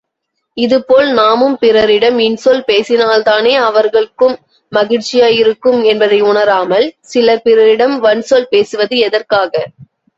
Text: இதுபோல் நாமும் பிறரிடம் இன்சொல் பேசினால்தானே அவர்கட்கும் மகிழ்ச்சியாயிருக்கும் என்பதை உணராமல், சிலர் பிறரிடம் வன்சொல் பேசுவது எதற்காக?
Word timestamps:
இதுபோல் 0.57 1.09
நாமும் 1.13 1.57
பிறரிடம் 1.57 2.17
இன்சொல் 2.19 2.63
பேசினால்தானே 2.67 3.53
அவர்கட்கும் 3.67 4.35
மகிழ்ச்சியாயிருக்கும் 4.71 5.79
என்பதை 5.85 6.19
உணராமல், 6.23 6.87
சிலர் 7.11 7.43
பிறரிடம் 7.43 7.95
வன்சொல் 8.03 8.51
பேசுவது 8.51 8.97
எதற்காக? 8.99 9.53